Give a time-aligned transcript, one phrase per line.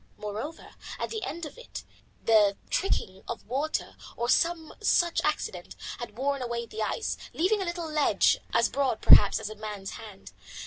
[0.17, 1.83] Moreover, at the end of it
[2.25, 7.65] the trickling of water, or some such accident, had worn away the ice, leaving a
[7.65, 10.31] little ledge as broad, perhaps, as a man's hand.